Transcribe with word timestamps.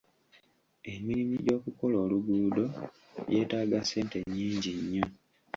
Emirimu 0.93 1.35
gy'okukola 1.45 1.95
oluguudo 2.05 2.63
gyetaaga 3.29 3.79
ssente 3.83 4.17
nnyingi 4.21 4.71
nnyo. 4.79 5.05